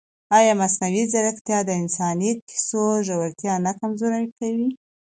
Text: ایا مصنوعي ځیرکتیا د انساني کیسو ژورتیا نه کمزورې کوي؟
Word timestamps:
ایا 0.37 0.53
مصنوعي 0.61 1.03
ځیرکتیا 1.11 1.59
د 1.65 1.69
انساني 1.81 2.31
کیسو 2.49 2.83
ژورتیا 3.07 3.53
نه 3.65 3.71
کمزورې 3.79 4.23
کوي؟ 4.37 4.69